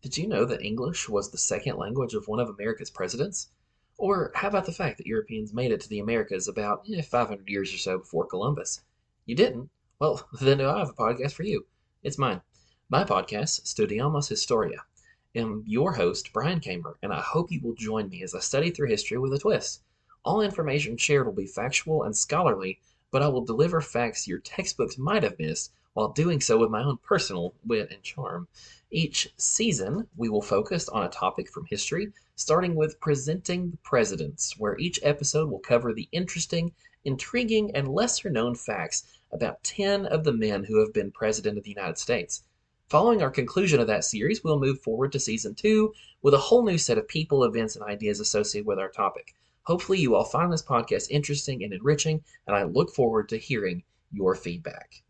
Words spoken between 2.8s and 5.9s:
presidents? Or how about the fact that Europeans made it to